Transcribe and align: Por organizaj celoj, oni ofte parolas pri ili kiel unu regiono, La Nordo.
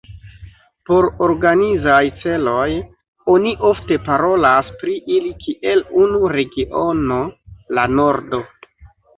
Por 0.89 1.07
organizaj 1.25 1.97
celoj, 2.23 2.71
oni 3.35 3.53
ofte 3.71 3.99
parolas 4.07 4.73
pri 4.81 4.97
ili 5.19 5.35
kiel 5.45 5.87
unu 6.07 6.33
regiono, 6.37 7.23
La 7.81 7.89
Nordo. 8.01 8.43